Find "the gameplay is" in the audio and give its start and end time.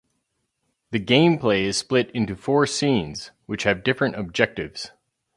0.89-1.77